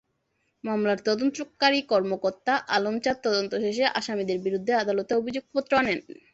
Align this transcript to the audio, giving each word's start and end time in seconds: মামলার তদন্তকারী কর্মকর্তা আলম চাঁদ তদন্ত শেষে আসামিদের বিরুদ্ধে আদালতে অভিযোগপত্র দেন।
মামলার 0.63 0.99
তদন্তকারী 1.05 1.79
কর্মকর্তা 1.91 2.53
আলম 2.75 2.95
চাঁদ 3.03 3.17
তদন্ত 3.25 3.51
শেষে 3.65 3.85
আসামিদের 3.99 4.37
বিরুদ্ধে 4.45 4.73
আদালতে 4.75 5.11
অভিযোগপত্র 5.15 5.71
দেন। 5.79 5.99